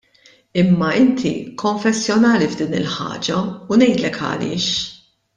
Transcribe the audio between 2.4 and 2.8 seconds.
f'din